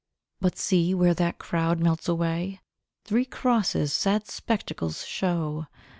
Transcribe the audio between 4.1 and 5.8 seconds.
spectacles show!